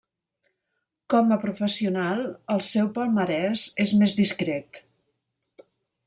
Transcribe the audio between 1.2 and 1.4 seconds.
a